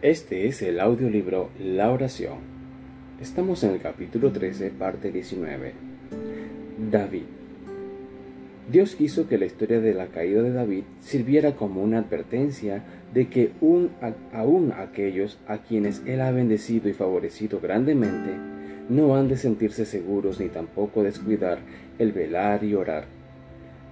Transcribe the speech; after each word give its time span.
Este 0.00 0.46
es 0.46 0.62
el 0.62 0.78
audiolibro 0.78 1.50
La 1.58 1.90
oración. 1.90 2.36
Estamos 3.20 3.64
en 3.64 3.72
el 3.72 3.80
capítulo 3.80 4.30
13, 4.30 4.70
parte 4.70 5.10
19. 5.10 5.72
David. 6.88 7.24
Dios 8.70 8.94
quiso 8.94 9.26
que 9.26 9.38
la 9.38 9.46
historia 9.46 9.80
de 9.80 9.94
la 9.94 10.06
caída 10.06 10.40
de 10.42 10.52
David 10.52 10.84
sirviera 11.00 11.56
como 11.56 11.82
una 11.82 11.98
advertencia 11.98 12.84
de 13.12 13.26
que 13.26 13.50
aún 14.32 14.72
aquellos 14.76 15.40
a 15.48 15.58
quienes 15.62 16.00
Él 16.06 16.20
ha 16.20 16.30
bendecido 16.30 16.88
y 16.88 16.92
favorecido 16.92 17.58
grandemente, 17.58 18.36
no 18.88 19.16
han 19.16 19.26
de 19.26 19.36
sentirse 19.36 19.84
seguros 19.84 20.38
ni 20.38 20.46
tampoco 20.46 21.02
descuidar 21.02 21.58
el 21.98 22.12
velar 22.12 22.62
y 22.62 22.74
orar. 22.74 23.06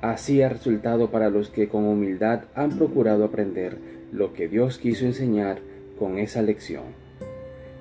Así 0.02 0.40
ha 0.40 0.50
resultado 0.50 1.10
para 1.10 1.30
los 1.30 1.50
que 1.50 1.66
con 1.66 1.82
humildad 1.84 2.44
han 2.54 2.78
procurado 2.78 3.24
aprender 3.24 3.78
lo 4.12 4.34
que 4.34 4.46
Dios 4.46 4.78
quiso 4.78 5.04
enseñar 5.04 5.58
con 5.98 6.18
esa 6.18 6.42
lección. 6.42 6.84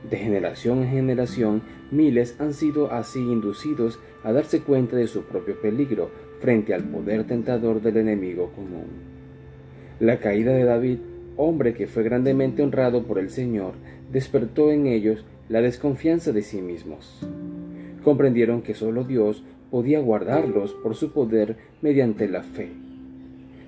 De 0.09 0.17
generación 0.17 0.83
en 0.83 0.89
generación, 0.89 1.61
miles 1.91 2.35
han 2.39 2.53
sido 2.53 2.91
así 2.91 3.19
inducidos 3.19 3.99
a 4.23 4.31
darse 4.31 4.61
cuenta 4.61 4.95
de 4.95 5.07
su 5.07 5.23
propio 5.23 5.59
peligro 5.59 6.09
frente 6.39 6.73
al 6.73 6.83
poder 6.83 7.25
tentador 7.25 7.81
del 7.81 7.97
enemigo 7.97 8.51
común. 8.55 8.85
La 9.99 10.19
caída 10.19 10.51
de 10.51 10.63
David, 10.63 10.99
hombre 11.37 11.73
que 11.73 11.87
fue 11.87 12.03
grandemente 12.03 12.61
honrado 12.61 13.03
por 13.03 13.17
el 13.17 13.29
Señor, 13.29 13.73
despertó 14.11 14.71
en 14.71 14.87
ellos 14.87 15.25
la 15.49 15.61
desconfianza 15.61 16.31
de 16.31 16.41
sí 16.41 16.61
mismos. 16.61 17.25
Comprendieron 18.03 18.61
que 18.61 18.73
sólo 18.75 19.03
Dios 19.03 19.43
podía 19.71 19.99
guardarlos 19.99 20.73
por 20.73 20.95
su 20.95 21.11
poder 21.11 21.57
mediante 21.81 22.27
la 22.27 22.43
fe, 22.43 22.69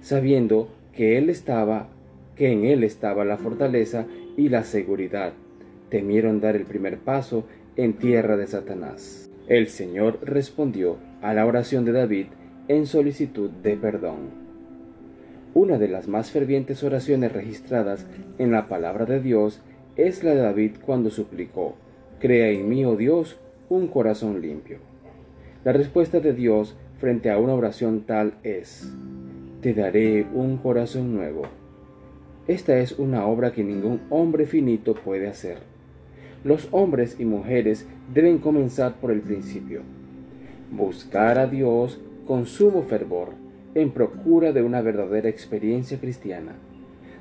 sabiendo 0.01 0.69
que 0.93 1.17
él 1.17 1.29
estaba 1.29 1.89
que 2.37 2.51
en 2.51 2.65
él 2.65 2.83
estaba 2.83 3.25
la 3.25 3.37
fortaleza 3.37 4.05
y 4.37 4.49
la 4.49 4.63
seguridad. 4.63 5.33
Temieron 5.89 6.39
dar 6.39 6.55
el 6.55 6.65
primer 6.65 6.99
paso 6.99 7.45
en 7.75 7.93
tierra 7.93 8.37
de 8.37 8.47
Satanás. 8.47 9.29
El 9.47 9.67
Señor 9.67 10.19
respondió 10.23 10.97
a 11.21 11.33
la 11.33 11.45
oración 11.45 11.83
de 11.85 11.93
David 11.93 12.27
en 12.67 12.85
solicitud 12.85 13.49
de 13.49 13.75
perdón. 13.75 14.47
Una 15.53 15.79
de 15.79 15.87
las 15.87 16.07
más 16.07 16.29
fervientes 16.29 16.83
oraciones 16.83 17.31
registradas 17.31 18.05
en 18.37 18.51
la 18.51 18.67
palabra 18.67 19.05
de 19.05 19.19
Dios 19.19 19.61
es 19.95 20.23
la 20.23 20.31
de 20.35 20.41
David 20.41 20.73
cuando 20.85 21.09
suplicó, 21.09 21.75
Crea 22.19 22.49
en 22.49 22.69
mí, 22.69 22.85
oh 22.85 22.95
Dios, 22.95 23.39
un 23.69 23.87
corazón 23.87 24.41
limpio. 24.41 24.77
La 25.63 25.71
respuesta 25.71 26.19
de 26.19 26.33
Dios 26.33 26.75
frente 26.99 27.31
a 27.31 27.39
una 27.39 27.53
oración 27.53 28.01
tal 28.01 28.33
es, 28.43 28.91
Te 29.61 29.73
daré 29.73 30.27
un 30.33 30.57
corazón 30.57 31.15
nuevo 31.15 31.43
esta 32.47 32.79
es 32.79 32.97
una 32.97 33.25
obra 33.25 33.51
que 33.51 33.63
ningún 33.63 34.01
hombre 34.09 34.45
finito 34.45 34.95
puede 34.95 35.27
hacer. 35.27 35.57
Los 36.45 36.69
hombres 36.71 37.17
y 37.19 37.25
mujeres 37.25 37.85
deben 38.13 38.37
comenzar 38.37 38.95
por 38.95 39.11
el 39.11 39.19
principio. 39.19 39.81
Buscar 40.71 41.39
a 41.39 41.47
Dios 41.47 41.99
con 42.25 42.45
sumo 42.45 42.83
fervor, 42.83 43.33
en 43.75 43.91
procura 43.91 44.53
de 44.53 44.61
una 44.61 44.81
verdadera 44.81 45.27
experiencia 45.27 45.99
cristiana. 45.99 46.53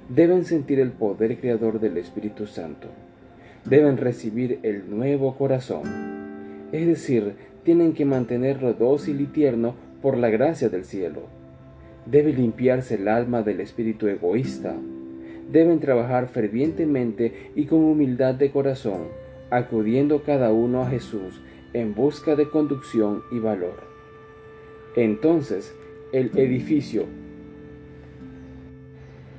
Deben 0.08 0.44
sentir 0.44 0.78
el 0.78 0.92
poder 0.92 1.38
creador 1.38 1.80
del 1.80 1.96
Espíritu 1.96 2.46
Santo. 2.46 2.88
Deben 3.64 3.96
recibir 3.96 4.60
el 4.62 4.88
nuevo 4.88 5.36
corazón. 5.36 5.82
Es 6.70 6.86
decir, 6.86 7.34
tienen 7.64 7.94
que 7.94 8.04
mantenerlo 8.04 8.74
dócil 8.74 9.20
y 9.20 9.26
tierno 9.26 9.74
por 10.00 10.16
la 10.16 10.30
gracia 10.30 10.68
del 10.68 10.84
cielo. 10.84 11.22
Debe 12.06 12.32
limpiarse 12.32 12.94
el 12.94 13.08
alma 13.08 13.42
del 13.42 13.60
espíritu 13.60 14.06
egoísta, 14.06 14.76
deben 15.50 15.80
trabajar 15.80 16.28
fervientemente 16.28 17.50
y 17.54 17.66
con 17.66 17.84
humildad 17.84 18.34
de 18.34 18.50
corazón, 18.50 19.08
acudiendo 19.50 20.22
cada 20.22 20.52
uno 20.52 20.82
a 20.82 20.90
Jesús 20.90 21.40
en 21.72 21.94
busca 21.94 22.36
de 22.36 22.48
conducción 22.48 23.22
y 23.30 23.38
valor. 23.38 23.80
Entonces, 24.96 25.74
el 26.12 26.30
edificio 26.36 27.04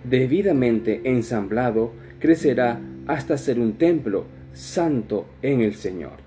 debidamente 0.04 1.02
ensamblado 1.06 1.92
crecerá 2.20 2.80
hasta 3.08 3.38
ser 3.38 3.60
un 3.60 3.74
templo 3.74 4.26
santo 4.54 5.26
en 5.42 5.62
el 5.62 5.76
Señor. 5.76 6.27